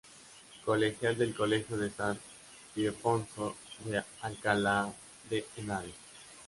Colegial 0.65 1.15
del 1.15 1.35
colegio 1.35 1.77
de 1.77 1.91
San 1.91 2.17
Ildefonso 2.75 3.55
de 3.85 4.03
Alcalá 4.23 4.91
de 5.29 5.45
Henares. 5.55 5.93